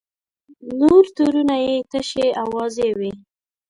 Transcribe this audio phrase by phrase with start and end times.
[0.79, 3.11] نور تورونه یې تشې اوازې وې.